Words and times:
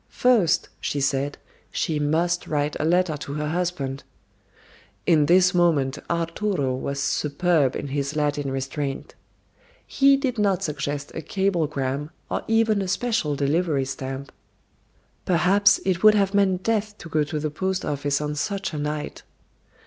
First, 0.09 0.69
she 0.79 0.99
said, 0.99 1.37
she 1.69 1.99
must 1.99 2.47
write 2.47 2.75
a 2.79 2.85
letter 2.85 3.15
to 3.17 3.33
her 3.33 3.49
husband. 3.49 4.03
In 5.05 5.27
this 5.27 5.53
moment 5.53 5.99
Arturo 6.09 6.73
was 6.73 6.99
superb 6.99 7.75
in 7.75 7.89
his 7.89 8.15
Latin 8.15 8.49
restraint. 8.51 9.13
He 9.85 10.17
did 10.17 10.39
not 10.39 10.63
suggest 10.63 11.11
a 11.13 11.21
cablegram 11.21 12.09
or 12.31 12.43
even 12.47 12.81
a 12.81 12.87
special 12.87 13.35
delivery 13.35 13.85
stamp. 13.85 14.31
Perhaps 15.25 15.79
it 15.85 16.01
would 16.01 16.15
have 16.15 16.33
meant 16.33 16.63
death 16.63 16.97
to 16.97 17.07
go 17.07 17.23
to 17.25 17.39
the 17.39 17.51
postoffice 17.51 18.19
on 18.21 18.33
such 18.33 18.73
a 18.73 18.79
night. 18.79 19.21